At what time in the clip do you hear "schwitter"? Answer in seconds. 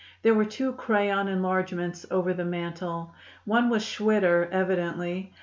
3.83-4.49